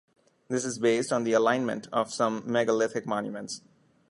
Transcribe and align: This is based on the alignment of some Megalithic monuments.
This 0.47 0.65
is 0.65 0.79
based 0.79 1.13
on 1.13 1.25
the 1.25 1.33
alignment 1.33 1.87
of 1.93 2.11
some 2.11 2.41
Megalithic 2.51 3.05
monuments. 3.05 3.61